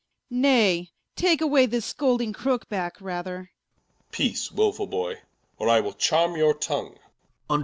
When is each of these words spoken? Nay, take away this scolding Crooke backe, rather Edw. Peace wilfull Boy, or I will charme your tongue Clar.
Nay, 0.31 0.89
take 1.15 1.41
away 1.41 1.67
this 1.67 1.85
scolding 1.85 2.33
Crooke 2.33 2.67
backe, 2.67 2.99
rather 2.99 3.37
Edw. 3.37 4.03
Peace 4.11 4.49
wilfull 4.49 4.89
Boy, 4.89 5.19
or 5.59 5.69
I 5.69 5.79
will 5.79 5.93
charme 5.93 6.35
your 6.35 6.55
tongue 6.55 6.97
Clar. 7.47 7.59